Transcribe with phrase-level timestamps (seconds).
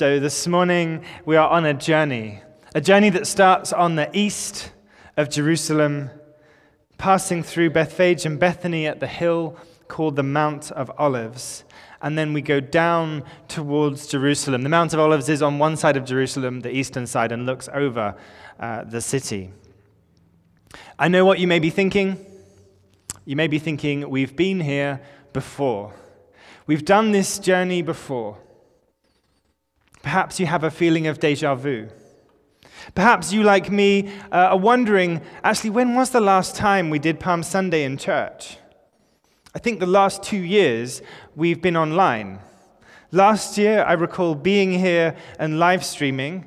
[0.00, 2.40] So this morning we are on a journey,
[2.74, 4.72] a journey that starts on the east
[5.18, 6.08] of Jerusalem,
[6.96, 9.58] passing through Bethphage and Bethany at the hill
[9.88, 11.64] called the Mount of Olives.
[12.00, 14.62] And then we go down towards Jerusalem.
[14.62, 17.68] The Mount of Olives is on one side of Jerusalem, the eastern side, and looks
[17.70, 18.16] over
[18.58, 19.50] uh, the city.
[20.98, 22.16] I know what you may be thinking.
[23.26, 25.02] You may be thinking, we've been here
[25.34, 25.92] before.
[26.66, 28.38] We've done this journey before.
[30.02, 31.88] Perhaps you have a feeling of deja vu.
[32.94, 37.20] Perhaps you, like me, uh, are wondering actually, when was the last time we did
[37.20, 38.56] Palm Sunday in church?
[39.54, 41.02] I think the last two years
[41.34, 42.38] we've been online.
[43.12, 46.46] Last year, I recall being here and live streaming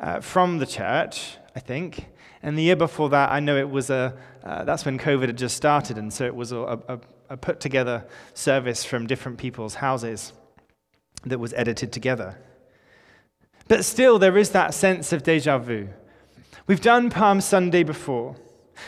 [0.00, 2.06] uh, from the church, I think.
[2.42, 5.36] And the year before that, I know it was a, uh, that's when COVID had
[5.36, 6.98] just started, and so it was a, a,
[7.30, 10.32] a put together service from different people's houses
[11.24, 12.38] that was edited together.
[13.68, 15.88] But still, there is that sense of deja vu.
[16.66, 18.36] We've done Palm Sunday before.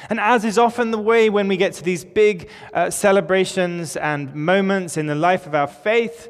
[0.08, 4.34] And as is often the way when we get to these big uh, celebrations and
[4.34, 6.28] moments in the life of our faith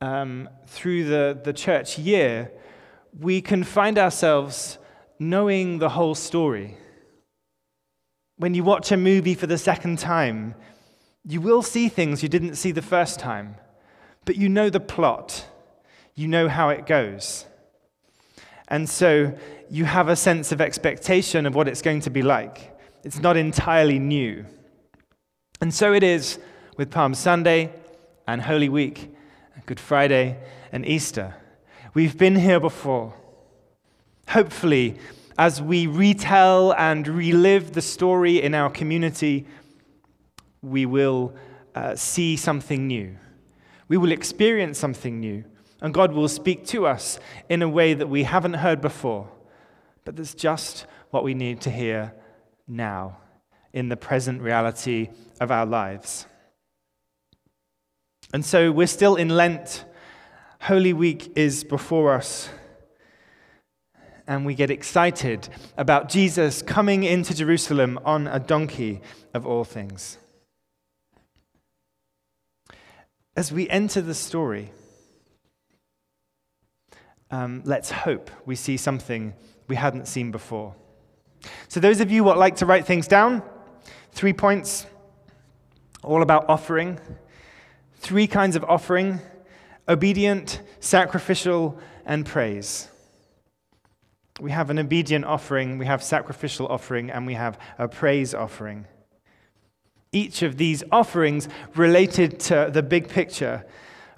[0.00, 2.50] um, through the, the church year,
[3.18, 4.78] we can find ourselves
[5.18, 6.76] knowing the whole story.
[8.36, 10.54] When you watch a movie for the second time,
[11.24, 13.56] you will see things you didn't see the first time,
[14.24, 15.46] but you know the plot
[16.16, 17.44] you know how it goes.
[18.68, 19.36] And so
[19.70, 22.76] you have a sense of expectation of what it's going to be like.
[23.04, 24.44] It's not entirely new.
[25.60, 26.38] And so it is
[26.76, 27.72] with Palm Sunday
[28.26, 29.14] and Holy Week,
[29.66, 30.38] Good Friday
[30.72, 31.34] and Easter.
[31.94, 33.14] We've been here before.
[34.28, 34.96] Hopefully,
[35.38, 39.46] as we retell and relive the story in our community,
[40.62, 41.34] we will
[41.74, 43.16] uh, see something new.
[43.88, 45.44] We will experience something new.
[45.80, 49.28] And God will speak to us in a way that we haven't heard before,
[50.04, 52.14] but that's just what we need to hear
[52.66, 53.18] now
[53.72, 56.26] in the present reality of our lives.
[58.32, 59.84] And so we're still in Lent.
[60.62, 62.48] Holy Week is before us.
[64.26, 69.00] And we get excited about Jesus coming into Jerusalem on a donkey
[69.32, 70.18] of all things.
[73.36, 74.72] As we enter the story,
[77.30, 79.34] um, let's hope we see something
[79.68, 80.74] we hadn't seen before.
[81.68, 83.42] So, those of you what like to write things down,
[84.12, 84.86] three points,
[86.02, 86.98] all about offering.
[87.96, 89.20] Three kinds of offering
[89.88, 92.88] obedient, sacrificial, and praise.
[94.40, 98.86] We have an obedient offering, we have sacrificial offering, and we have a praise offering.
[100.12, 103.64] Each of these offerings related to the big picture,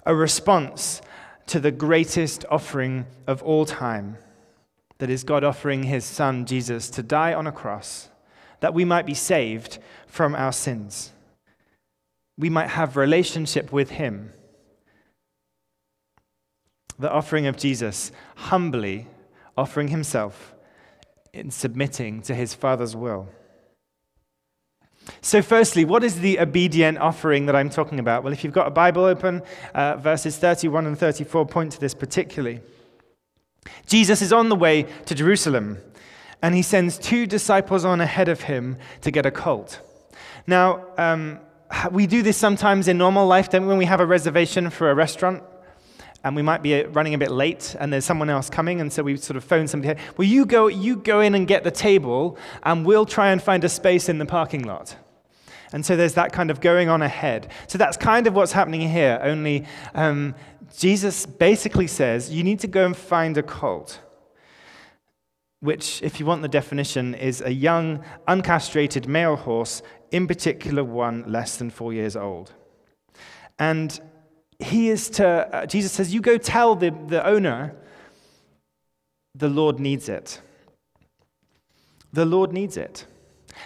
[0.05, 1.01] a response
[1.49, 4.17] to the greatest offering of all time
[4.99, 8.09] that is, God offering his Son, Jesus, to die on a cross
[8.59, 11.11] that we might be saved from our sins.
[12.37, 14.31] We might have relationship with him.
[16.99, 19.07] The offering of Jesus, humbly
[19.57, 20.53] offering himself
[21.33, 23.27] in submitting to his Father's will.
[25.21, 28.23] So, firstly, what is the obedient offering that I'm talking about?
[28.23, 29.41] Well, if you've got a Bible open,
[29.73, 32.61] uh, verses 31 and 34 point to this particularly.
[33.85, 35.77] Jesus is on the way to Jerusalem,
[36.41, 39.81] and he sends two disciples on ahead of him to get a colt.
[40.47, 41.39] Now, um,
[41.91, 44.89] we do this sometimes in normal life, don't we, when we have a reservation for
[44.89, 45.43] a restaurant?
[46.23, 49.03] And we might be running a bit late and there's someone else coming and so
[49.03, 52.37] we sort of phone somebody well you go you go in and get the table
[52.63, 54.95] and we'll try and find a space in the parking lot.
[55.71, 57.51] And so there's that kind of going on ahead.
[57.67, 60.35] So that's kind of what's happening here only um,
[60.77, 63.99] jesus basically says you need to go and find a colt
[65.61, 69.81] which if you want the definition is a young uncastrated male horse
[70.11, 72.53] in particular one less than four years old.
[73.57, 73.99] And
[74.59, 77.75] he is to, uh, Jesus says, You go tell the, the owner,
[79.33, 80.41] the Lord needs it.
[82.11, 83.05] The Lord needs it.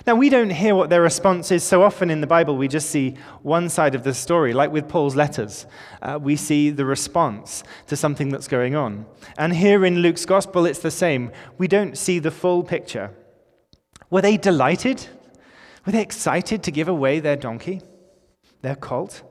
[0.08, 2.58] Now, we don't hear what their response is so often in the Bible.
[2.58, 5.66] We just see one side of the story, like with Paul's letters.
[6.02, 9.06] Uh, we see the response to something that's going on.
[9.38, 11.32] And here in Luke's gospel, it's the same.
[11.58, 13.12] We don't see the full picture.
[14.10, 15.08] Were they delighted?
[15.86, 17.82] Were they excited to give away their donkey,
[18.62, 19.22] their colt?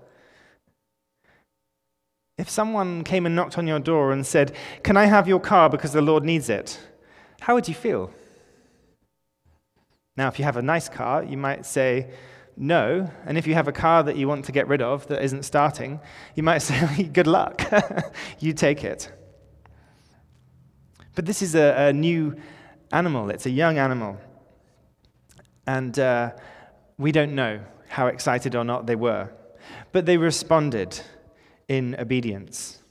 [2.39, 5.69] If someone came and knocked on your door and said, Can I have your car
[5.69, 6.81] because the Lord needs it?
[7.41, 8.11] How would you feel?
[10.17, 12.11] Now, if you have a nice car, you might say,
[12.57, 13.11] no.
[13.25, 15.45] And if you have a car that you want to get rid of that isn't
[15.45, 16.01] starting,
[16.35, 17.63] you might say, good luck.
[18.39, 19.11] you take it.
[21.15, 22.37] But this is a, a new
[22.91, 24.19] animal, it's a young animal.
[25.67, 26.33] And uh,
[26.99, 29.31] we don't know how excited or not they were.
[29.93, 31.01] But they responded
[31.73, 32.83] in obedience.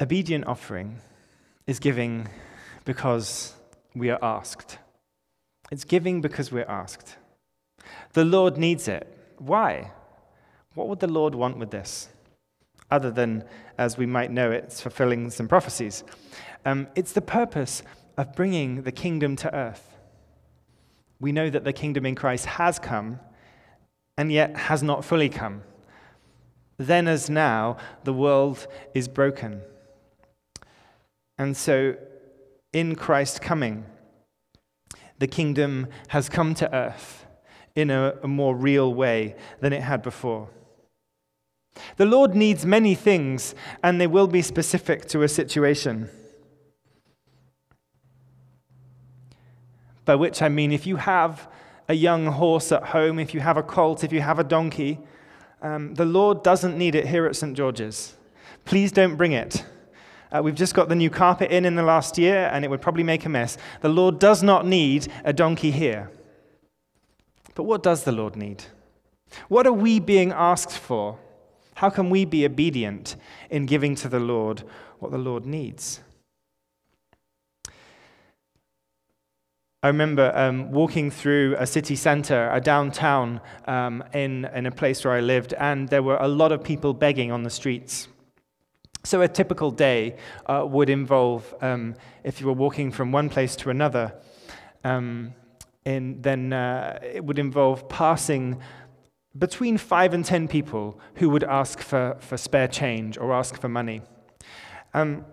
[0.00, 0.98] Obedient offering
[1.68, 2.28] is giving
[2.84, 3.54] because
[3.94, 4.78] we are asked.
[5.70, 7.16] It's giving because we're asked.
[8.14, 9.06] The Lord needs it.
[9.38, 9.92] Why?
[10.74, 12.08] What would the Lord want with this?
[12.90, 13.44] Other than,
[13.78, 16.02] as we might know, it's fulfilling some prophecies.
[16.64, 17.84] Um, it's the purpose
[18.16, 19.96] of bringing the kingdom to earth.
[21.20, 23.20] We know that the kingdom in Christ has come
[24.16, 25.62] and yet has not fully come.
[26.76, 29.62] Then, as now, the world is broken.
[31.38, 31.96] And so,
[32.72, 33.84] in Christ coming,
[35.18, 37.26] the kingdom has come to earth
[37.74, 40.48] in a, a, more real way than it had before.
[41.96, 46.10] The Lord needs many things, and they will be specific to a situation.
[50.04, 51.48] By which I mean, if you have
[51.88, 54.98] a young horse at home, if you have a colt, if you have a donkey,
[55.60, 57.56] um, the Lord doesn't need it here at St.
[57.56, 58.14] George's.
[58.64, 59.64] Please don't bring it.
[60.30, 62.80] Uh, we've just got the new carpet in in the last year, and it would
[62.80, 63.58] probably make a mess.
[63.80, 66.10] The Lord does not need a donkey here.
[67.54, 68.64] But what does the Lord need?
[69.48, 71.18] What are we being asked for?
[71.74, 73.16] How can we be obedient
[73.50, 74.62] in giving to the Lord
[75.00, 76.00] what the Lord needs?
[79.84, 85.04] I remember um, walking through a city center, a downtown, um, in, in a place
[85.04, 88.06] where I lived, and there were a lot of people begging on the streets.
[89.02, 93.56] So, a typical day uh, would involve, um, if you were walking from one place
[93.56, 94.14] to another,
[94.84, 95.34] um,
[95.82, 98.60] then uh, it would involve passing
[99.36, 103.68] between five and ten people who would ask for, for spare change or ask for
[103.68, 104.02] money.
[104.94, 105.24] Um,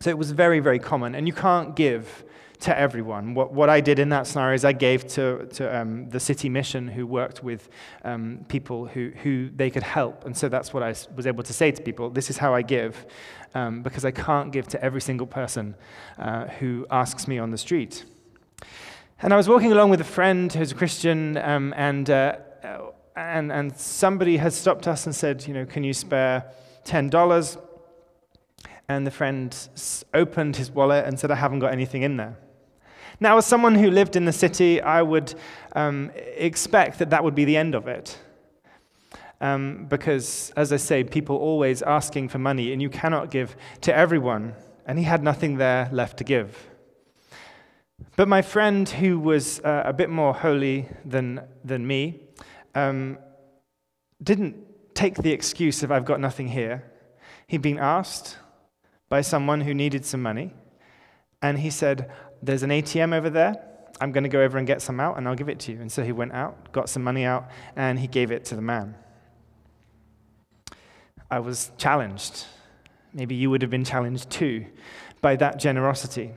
[0.00, 2.24] so, it was very, very common, and you can't give
[2.60, 3.34] to everyone.
[3.34, 6.48] What, what I did in that scenario is I gave to, to um, the city
[6.48, 7.68] mission who worked with
[8.04, 10.26] um, people who, who they could help.
[10.26, 12.10] And so that's what I was able to say to people.
[12.10, 13.06] This is how I give,
[13.54, 15.74] um, because I can't give to every single person
[16.18, 18.04] uh, who asks me on the street.
[19.22, 22.36] And I was walking along with a friend who's a Christian, um, and, uh,
[23.16, 26.44] and, and somebody had stopped us and said, you know, can you spare
[26.84, 27.58] $10?
[28.88, 29.56] And the friend
[30.12, 32.36] opened his wallet and said, I haven't got anything in there.
[33.22, 35.34] Now, as someone who lived in the city, I would
[35.76, 38.18] um, expect that that would be the end of it.
[39.42, 43.94] Um, because, as I say, people always asking for money, and you cannot give to
[43.94, 44.54] everyone.
[44.86, 46.70] And he had nothing there left to give.
[48.16, 52.20] But my friend, who was uh, a bit more holy than, than me,
[52.74, 53.18] um,
[54.22, 54.56] didn't
[54.94, 56.90] take the excuse of I've got nothing here.
[57.46, 58.38] He'd been asked
[59.10, 60.54] by someone who needed some money,
[61.42, 62.10] and he said,
[62.42, 63.56] there's an ATM over there.
[64.00, 65.80] I'm going to go over and get some out, and I'll give it to you.
[65.80, 68.62] And so he went out, got some money out, and he gave it to the
[68.62, 68.94] man.
[71.30, 72.46] I was challenged.
[73.12, 74.66] Maybe you would have been challenged too
[75.20, 76.32] by that generosity.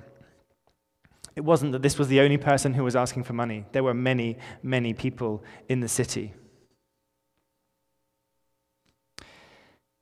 [1.36, 3.94] It wasn't that this was the only person who was asking for money, there were
[3.94, 6.34] many, many people in the city.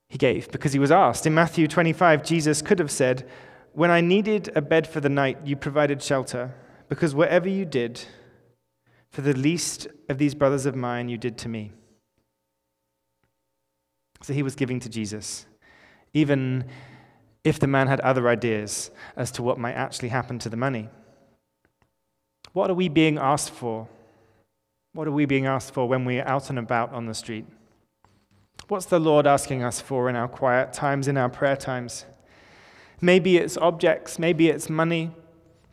[0.09, 1.25] He gave because he was asked.
[1.25, 3.29] In Matthew 25, Jesus could have said,
[3.73, 6.53] when I needed a bed for the night, you provided shelter,
[6.89, 8.03] because whatever you did
[9.09, 11.71] for the least of these brothers of mine, you did to me.
[14.21, 15.45] So he was giving to Jesus,
[16.13, 16.65] even
[17.43, 20.89] if the man had other ideas as to what might actually happen to the money.
[22.53, 23.87] What are we being asked for?
[24.93, 27.45] What are we being asked for when we're out and about on the street?
[28.67, 32.05] What's the Lord asking us for in our quiet times, in our prayer times?
[33.01, 35.11] Maybe it's objects, maybe it's money,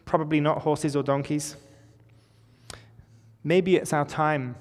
[0.06, 1.56] probably not horses or donkeys.
[3.44, 4.56] Maybe it's our time.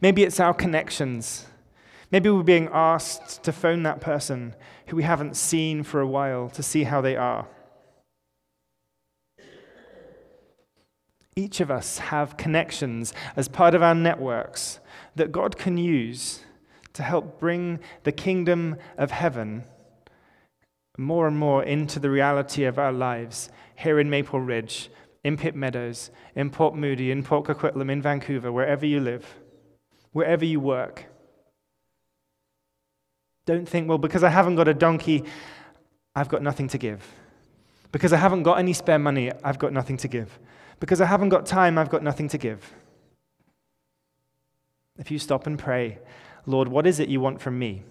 [0.00, 1.46] Maybe it's our connections.
[2.10, 4.54] Maybe we're being asked to phone that person
[4.86, 7.46] who we haven't seen for a while to see how they are.
[11.34, 14.80] Each of us have connections as part of our networks
[15.14, 16.40] that God can use
[16.92, 19.64] to help bring the kingdom of heaven
[20.98, 24.90] more and more into the reality of our lives here in Maple Ridge,
[25.24, 29.36] in Pitt Meadows, in Port Moody, in Port Coquitlam, in Vancouver, wherever you live,
[30.12, 31.06] wherever you work.
[33.46, 35.24] Don't think, well, because I haven't got a donkey,
[36.14, 37.02] I've got nothing to give.
[37.90, 40.38] Because I haven't got any spare money, I've got nothing to give.
[40.80, 42.72] Because I haven't got time, I've got nothing to give.
[44.98, 45.98] If you stop and pray,
[46.46, 47.82] Lord, what is it you want from me?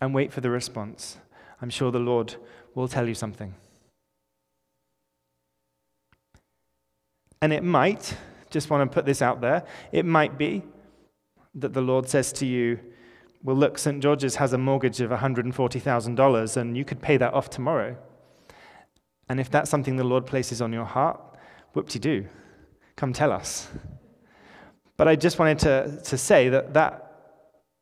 [0.00, 1.18] and wait for the response.
[1.60, 2.36] I'm sure the Lord
[2.74, 3.54] will tell you something.
[7.40, 8.16] And it might,
[8.50, 10.62] just want to put this out there, it might be
[11.54, 12.78] that the Lord says to you,
[13.42, 14.02] Well, look, St.
[14.02, 17.96] George's has a mortgage of $140,000 and you could pay that off tomorrow.
[19.28, 21.20] And if that's something the Lord places on your heart,
[21.74, 22.26] whoop de doo,
[22.96, 23.68] come tell us.
[24.96, 27.04] But I just wanted to, to say that that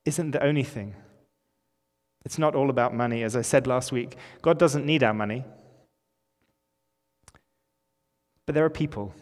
[0.05, 0.95] isn't the only thing.
[2.27, 3.23] It's not all about money.
[3.23, 5.45] As I said last week, God doesn't need our money.
[8.45, 9.15] But there are people.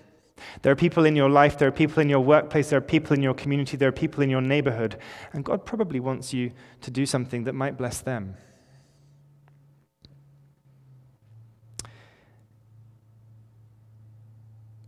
[0.62, 3.12] There are people in your life, there are people in your workplace, there are people
[3.12, 4.96] in your community, there are people in your neighborhood,
[5.34, 8.36] and God probably wants you to do something that might bless them.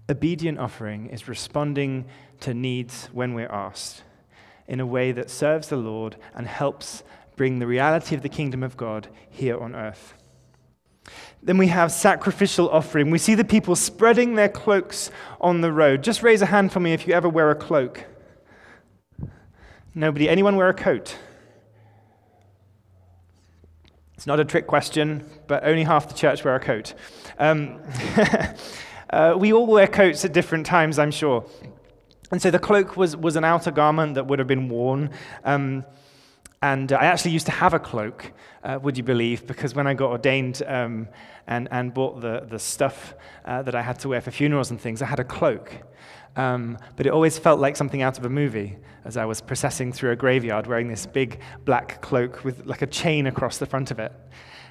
[0.09, 2.07] Obedient offering is responding
[2.41, 4.03] to needs when we're asked
[4.67, 7.05] in a way that serves the Lord and helps
[7.37, 10.15] bring the reality of the kingdom of God here on earth.
[11.43, 13.11] Then we have sacrificial offering.
[13.11, 16.03] We see the people spreading their cloaks on the road.
[16.03, 18.05] Just raise a hand for me if you ever wear a cloak.
[19.95, 20.29] Nobody?
[20.29, 21.17] Anyone wear a coat?
[24.15, 26.95] It's not a trick question, but only half the church wear a coat.
[27.39, 27.81] Um,
[29.11, 31.45] uh, we all wear coats at different times, I'm sure.
[32.31, 35.11] And so the cloak was, was an outer garment that would have been worn.
[35.45, 35.85] Um,
[36.63, 38.33] and uh, I actually used to have a cloak,
[38.65, 41.09] uh, would you believe, because when I got ordained um,
[41.47, 44.81] and, and bought the, the stuff uh, that I had to wear for funerals and
[44.81, 45.73] things, I had a cloak.
[46.37, 49.93] Um, but it always felt like something out of a movie as I was processing
[49.93, 53.91] through a graveyard wearing this big black cloak with like a chain across the front
[53.91, 54.13] of it.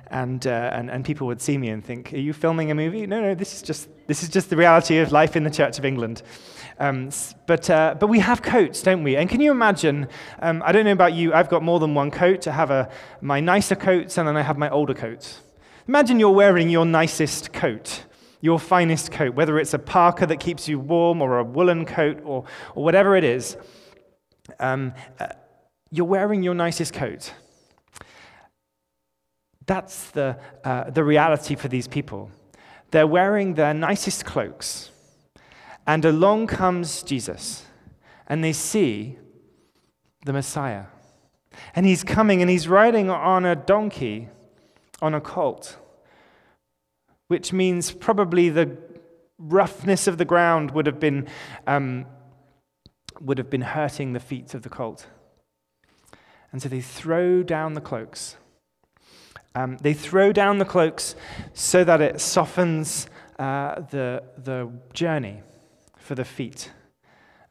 [0.08, 3.08] And, uh, and, and people would see me and think, Are you filming a movie?
[3.08, 5.80] No, no, this is just, this is just the reality of life in the Church
[5.80, 6.22] of England.
[6.78, 7.10] Um,
[7.48, 9.16] but, uh, but we have coats, don't we?
[9.16, 10.08] And can you imagine?
[10.40, 12.48] Um, I don't know about you, I've got more than one coat.
[12.48, 12.90] I have a,
[13.22, 15.42] my nicer coats and then I have my older coats.
[15.88, 18.06] Imagine you're wearing your nicest coat,
[18.42, 22.20] your finest coat, whether it's a parka that keeps you warm or a woolen coat
[22.26, 22.44] or,
[22.74, 23.56] or whatever it is.
[24.60, 25.28] Um, uh,
[25.92, 27.34] you're wearing your nicest coat.
[29.66, 32.32] That's the, uh, the reality for these people.
[32.92, 34.92] They're wearing their nicest cloaks
[35.88, 37.66] and along comes Jesus,
[38.28, 39.18] and they see
[40.26, 40.86] the Messiah.
[41.76, 44.30] And he's coming and he's riding on a donkey,
[45.02, 45.78] on a colt,
[47.28, 48.78] which means probably the
[49.38, 51.28] roughness of the ground would have been,
[51.68, 52.06] um,
[53.22, 55.08] would have been hurting the feet of the colt.
[56.52, 58.38] And so they throw down the cloaks.
[59.56, 61.16] Um, they throw down the cloaks
[61.54, 63.08] so that it softens
[63.40, 65.42] uh, the, the journey
[65.98, 66.72] for the feet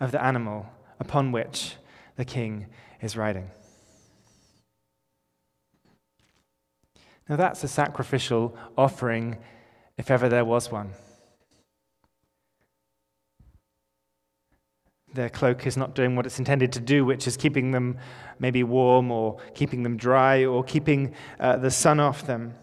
[0.01, 0.67] of the animal
[1.01, 1.77] upon which
[2.17, 2.67] the king
[3.01, 3.51] is riding.
[7.29, 9.39] Now, that's a sacrificial offering
[9.97, 10.91] if ever there was one.
[15.15, 17.99] Their cloak is not doing what it's intended to do, which is keeping them
[18.41, 22.55] maybe warm or keeping them dry or keeping uh, the sun off them.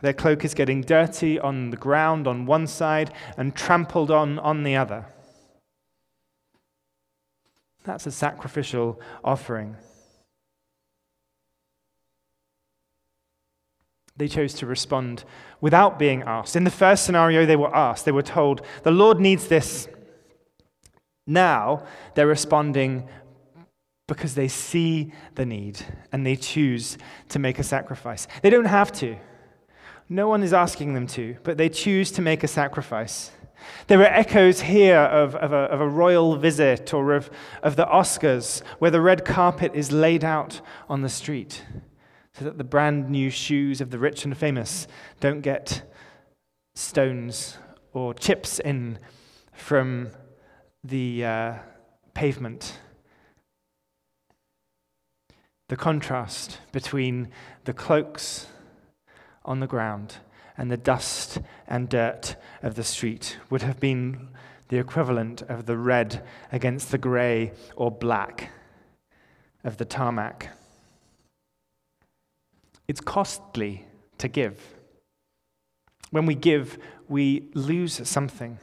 [0.00, 4.64] Their cloak is getting dirty on the ground on one side and trampled on on
[4.64, 5.06] the other.
[7.84, 9.76] That's a sacrificial offering.
[14.16, 15.24] They chose to respond
[15.60, 16.56] without being asked.
[16.56, 18.04] In the first scenario, they were asked.
[18.04, 19.88] They were told, The Lord needs this.
[21.30, 21.84] Now,
[22.16, 23.08] they're responding
[24.08, 25.78] because they see the need
[26.10, 28.26] and they choose to make a sacrifice.
[28.42, 29.16] They don't have to.
[30.08, 33.30] No one is asking them to, but they choose to make a sacrifice.
[33.86, 37.30] There are echoes here of, of, a, of a, royal visit or of,
[37.62, 41.64] of the Oscars where the red carpet is laid out on the street
[42.34, 44.88] so that the brand new shoes of the rich and famous
[45.20, 45.88] don't get
[46.74, 47.58] stones
[47.92, 48.98] or chips in
[49.52, 50.10] from
[50.82, 51.54] the uh,
[52.14, 52.78] pavement.
[55.68, 57.28] The contrast between
[57.64, 58.46] the cloaks
[59.44, 60.16] on the ground,
[60.56, 64.28] and the dust and dirt of the street would have been
[64.68, 66.22] the equivalent of the red
[66.52, 68.50] against the gray or black
[69.64, 70.50] of the tarmac.
[72.86, 73.86] It's costly
[74.18, 74.74] to give.
[76.10, 78.58] When we give, we lose something.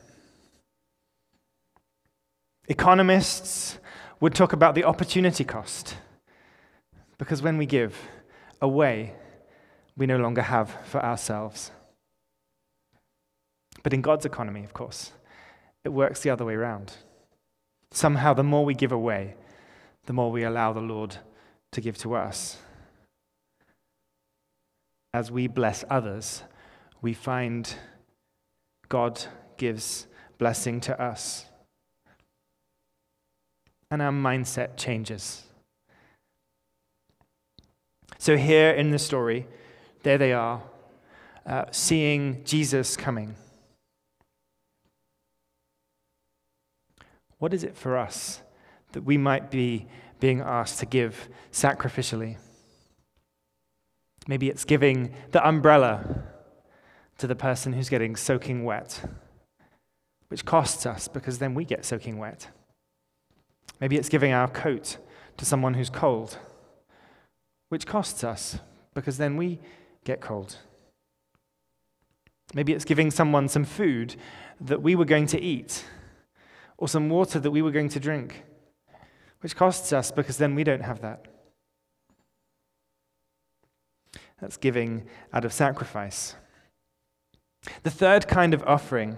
[2.67, 3.77] Economists
[4.19, 5.95] would talk about the opportunity cost
[7.17, 7.95] because when we give
[8.61, 9.13] away,
[9.95, 11.71] we no longer have for ourselves.
[13.83, 15.13] But in God's economy, of course,
[15.83, 16.93] it works the other way around.
[17.91, 19.35] Somehow, the more we give away,
[20.05, 21.17] the more we allow the Lord
[21.71, 22.57] to give to us.
[25.13, 26.43] as we bless others,
[27.01, 27.75] we find
[28.87, 29.25] God
[29.57, 30.05] gives
[30.37, 31.45] blessing to us.
[33.89, 35.43] And our mindset changes.
[38.17, 39.47] So, here in the story,
[40.03, 40.61] there they are,
[41.45, 43.35] uh, seeing Jesus coming.
[47.39, 48.41] What is it for us
[48.93, 49.87] that we might be
[50.19, 52.37] being asked to give sacrificially?
[54.27, 56.23] Maybe it's giving the umbrella
[57.17, 59.01] to the person who's getting soaking wet,
[60.27, 62.47] which costs us because then we get soaking wet.
[63.79, 64.97] Maybe it's giving our coat
[65.37, 66.37] to someone who's cold,
[67.69, 68.59] which costs us
[68.93, 69.59] because then we
[70.03, 70.57] get cold.
[72.53, 74.15] Maybe it's giving someone some food
[74.59, 75.85] that we were going to eat
[76.77, 78.43] or some water that we were going to drink,
[79.41, 81.25] which costs us because then we don't have that.
[84.39, 86.35] That's giving out of sacrifice.
[87.83, 89.17] The third kind of offering,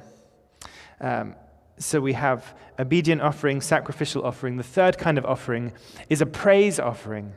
[1.02, 1.36] um,
[1.80, 4.58] so we have obedient offering, sacrificial offering.
[4.58, 5.74] The third kind of offering
[6.10, 7.34] is a praise offering.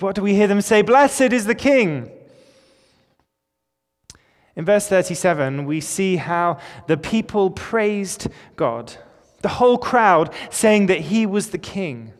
[0.00, 0.82] What do we hear them say?
[0.82, 2.10] Blessed is the King.
[4.56, 8.94] In verse 37, we see how the people praised God,
[9.42, 12.14] the whole crowd saying that he was the king.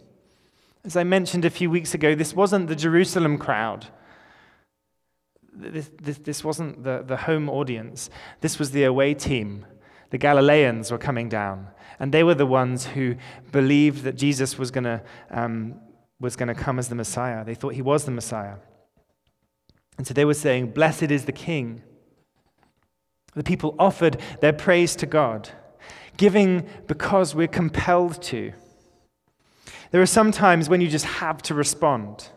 [0.85, 3.87] As I mentioned a few weeks ago, this wasn't the Jerusalem crowd.
[5.51, 8.11] This, this, this wasn't the, the home audience.
[8.43, 9.65] This was the away team.
[10.11, 13.17] The Galileans were coming down, and they were the ones who
[13.53, 15.81] believed that Jesus was going um,
[16.21, 17.45] to come as the Messiah.
[17.45, 18.57] They thought he was the Messiah.
[19.99, 21.83] And so they were saying, Blessed is the King.
[23.35, 25.51] The people offered their praise to God,
[26.17, 28.53] giving because we're compelled to.
[29.91, 32.29] There are some times when you just have to respond.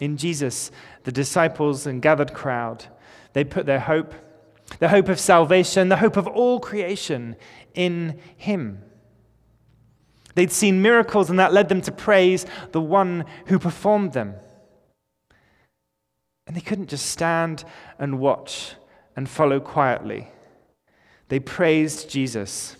[0.00, 0.70] In Jesus,
[1.04, 2.86] the disciples and gathered crowd,
[3.32, 4.14] they put their hope,
[4.78, 7.36] the hope of salvation, the hope of all creation
[7.74, 8.82] in Him.
[10.34, 14.34] They'd seen miracles, and that led them to praise the one who performed them.
[16.46, 17.64] And they couldn't just stand
[17.98, 18.74] and watch
[19.16, 20.28] and follow quietly.
[21.28, 22.76] They praised Jesus.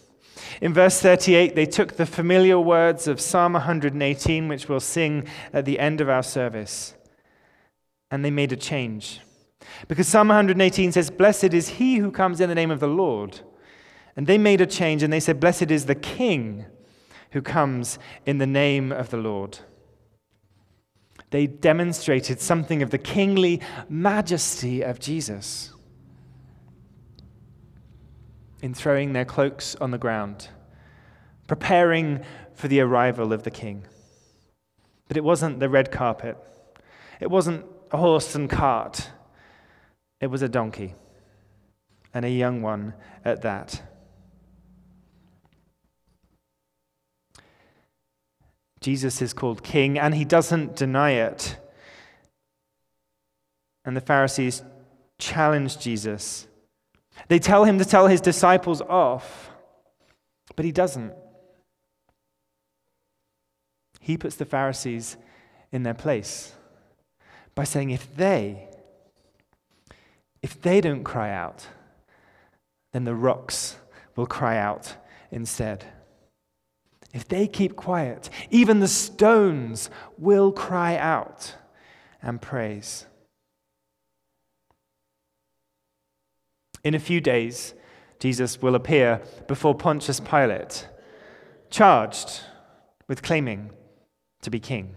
[0.60, 5.64] In verse 38, they took the familiar words of Psalm 118, which we'll sing at
[5.64, 6.94] the end of our service,
[8.10, 9.20] and they made a change.
[9.88, 13.40] Because Psalm 118 says, Blessed is he who comes in the name of the Lord.
[14.16, 16.66] And they made a change and they said, Blessed is the King
[17.32, 19.58] who comes in the name of the Lord.
[21.30, 25.72] They demonstrated something of the kingly majesty of Jesus
[28.62, 30.48] in throwing their cloaks on the ground,
[31.48, 32.20] preparing
[32.54, 33.84] for the arrival of the king.
[35.08, 36.38] But it wasn't the red carpet,
[37.20, 39.10] it wasn't a horse and cart,
[40.24, 40.94] it was a donkey,
[42.14, 43.82] and a young one at that.
[48.80, 51.58] Jesus is called king, and he doesn't deny it.
[53.84, 54.62] And the Pharisees
[55.18, 56.46] challenge Jesus
[57.28, 59.50] they tell him to tell his disciples off,
[60.56, 61.12] but he doesn't.
[64.00, 65.16] He puts the Pharisees
[65.72, 66.54] in their place
[67.54, 68.68] by saying, if they,
[70.44, 71.68] if they don't cry out,
[72.92, 73.78] then the rocks
[74.14, 74.94] will cry out
[75.30, 75.86] instead.
[77.14, 81.54] If they keep quiet, even the stones will cry out
[82.20, 83.06] and praise.
[86.84, 87.72] In a few days,
[88.18, 90.86] Jesus will appear before Pontius Pilate,
[91.70, 92.42] charged
[93.08, 93.70] with claiming
[94.42, 94.94] to be king.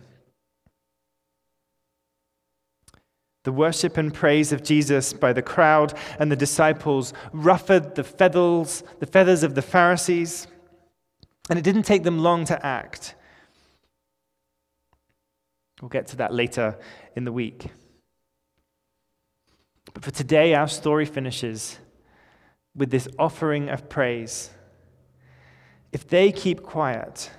[3.48, 8.84] The worship and praise of Jesus by the crowd and the disciples ruffled the feathers,
[9.00, 10.48] the feathers of the Pharisees,
[11.50, 13.16] and it didn't take them long to act.
[15.82, 16.78] We'll get to that later
[17.16, 17.68] in the week.
[19.94, 21.80] But for today, our story finishes
[22.76, 24.50] with this offering of praise.
[25.94, 27.32] If they keep quiet,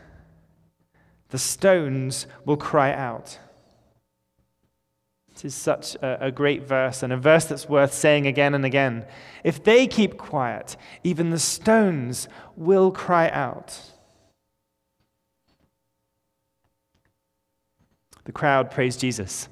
[1.29, 3.39] the stones will cry out.
[5.39, 8.65] This is such a, a, great verse, and a verse that's worth saying again and
[8.65, 9.07] again.
[9.45, 13.81] If they keep quiet, even the stones will cry out.
[18.25, 19.49] The crowd praised Jesus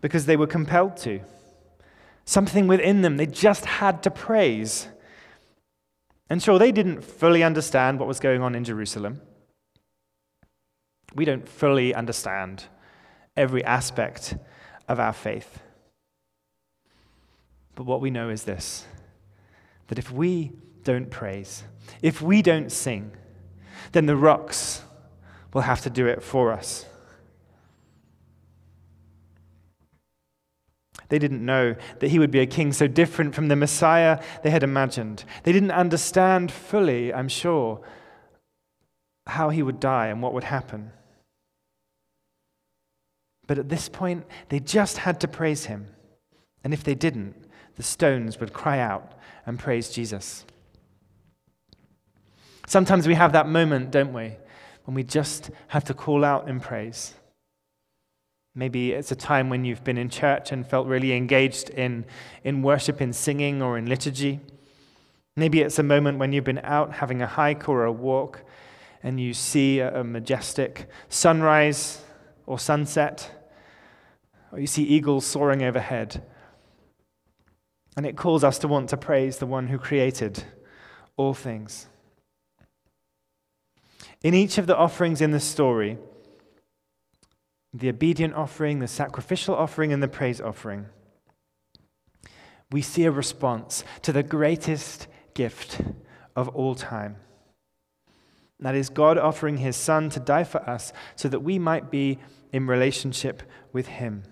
[0.00, 1.22] because they were compelled to
[2.24, 3.16] something within them.
[3.16, 4.86] They just had to praise.
[6.30, 9.22] And sure, they didn't fully understand what was going on in Jerusalem.
[11.16, 12.66] We don't fully understand
[13.36, 14.36] every aspect
[14.88, 15.60] of our faith.
[17.74, 18.86] But what we know is this
[19.86, 20.52] that if we
[20.84, 21.64] don't praise,
[22.02, 23.12] if we don't sing,
[23.92, 24.82] then the rocks
[25.54, 26.84] will have to do it for us.
[31.08, 34.50] They didn't know that he would be a king so different from the Messiah they
[34.50, 35.24] had imagined.
[35.44, 37.80] They didn't understand fully, I'm sure,
[39.26, 40.92] how he would die and what would happen.
[43.48, 45.88] But at this point, they just had to praise him.
[46.62, 47.34] And if they didn't,
[47.74, 50.44] the stones would cry out and praise Jesus.
[52.68, 54.36] Sometimes we have that moment, don't we,
[54.84, 57.14] when we just have to call out in praise.
[58.54, 62.04] Maybe it's a time when you've been in church and felt really engaged in,
[62.44, 64.40] in worship, in singing, or in liturgy.
[65.36, 68.42] Maybe it's a moment when you've been out having a hike or a walk
[69.02, 72.02] and you see a, majestic sunrise
[72.46, 73.37] or sunset,
[74.52, 76.22] or you see eagles soaring overhead.
[77.96, 80.44] And it calls us to want to praise the one who created
[81.16, 81.88] all things.
[84.22, 85.98] In each of the offerings in the story,
[87.72, 90.86] the obedient offering, the sacrificial offering, and the praise offering,
[92.70, 95.80] we see a response to the greatest gift
[96.34, 97.16] of all time.
[98.60, 102.18] That is God offering his Son to die for us so that we might be
[102.52, 104.24] in relationship with him.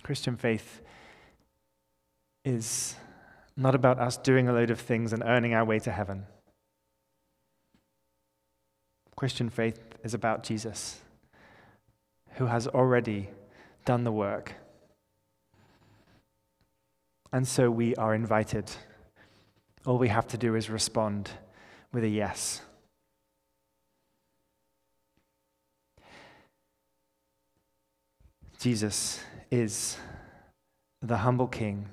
[0.00, 0.80] Christian faith
[2.44, 2.94] is
[3.56, 6.26] not about us doing a load of things and earning our way to heaven.
[9.16, 11.00] Christian faith is about Jesus,
[12.32, 13.28] who has already
[13.84, 14.54] done the work.
[17.32, 18.70] And so we are invited.
[19.86, 21.30] All we have to do is respond
[21.92, 22.62] with a yes.
[28.58, 29.98] Jesus is
[31.02, 31.88] the humble King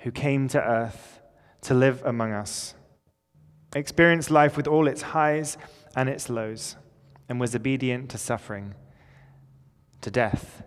[0.00, 1.20] who came to earth
[1.62, 2.74] to live among us,
[3.74, 5.58] experienced life with all its highs
[5.96, 6.76] and its lows,
[7.28, 8.74] and was obedient to suffering,
[10.00, 10.62] to death,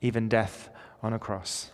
[0.00, 0.68] even death
[1.02, 1.70] on a cross.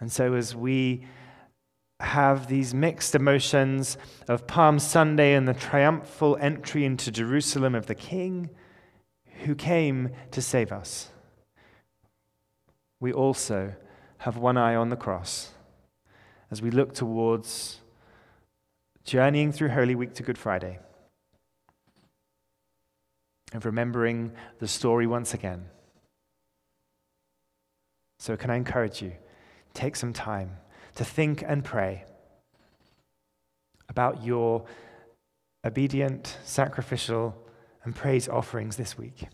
[0.00, 1.06] And so, as we
[2.00, 3.96] have these mixed emotions
[4.28, 8.50] of Palm Sunday and the triumphal entry into Jerusalem of the King
[9.44, 11.08] who came to save us,
[13.00, 13.74] we also
[14.18, 15.50] have one eye on the cross
[16.50, 17.80] as we look towards
[19.04, 20.78] journeying through Holy Week to Good Friday
[23.52, 25.66] and remembering the story once again.
[28.18, 29.12] So, can I encourage you?
[29.74, 30.56] Take some time
[30.94, 32.04] to think and pray
[33.88, 34.64] about your
[35.64, 37.43] obedient, sacrificial,
[37.84, 39.28] and praise offerings this week.